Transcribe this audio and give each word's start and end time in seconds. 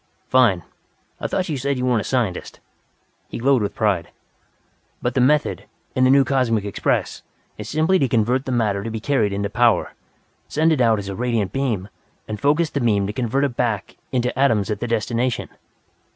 "Fine! 0.29 0.63
I 1.19 1.27
thought 1.27 1.47
you 1.47 1.59
said 1.59 1.77
you 1.77 1.85
weren't 1.85 2.01
a 2.01 2.03
scientist." 2.03 2.59
He 3.29 3.37
glowed 3.37 3.61
with 3.61 3.75
pride. 3.75 4.09
"But 4.99 5.13
the 5.13 5.21
method, 5.21 5.65
in 5.93 6.05
the 6.05 6.09
new 6.09 6.23
Cosmic 6.25 6.65
Express, 6.65 7.21
is 7.59 7.69
simply 7.69 7.99
to 7.99 8.07
convert 8.07 8.45
the 8.45 8.51
matter 8.51 8.83
to 8.83 8.89
be 8.89 8.99
carried 8.99 9.31
into 9.31 9.47
power, 9.47 9.93
send 10.47 10.71
it 10.73 10.81
out 10.81 10.97
as 10.97 11.07
a 11.07 11.15
radiant 11.15 11.53
beam 11.53 11.87
and 12.27 12.41
focus 12.41 12.71
the 12.71 12.81
beam 12.81 13.05
to 13.05 13.13
convert 13.13 13.43
it 13.43 13.55
back 13.55 13.95
into 14.11 14.35
atoms 14.39 14.71
at 14.71 14.79
the 14.79 14.87
destination." 14.87 15.49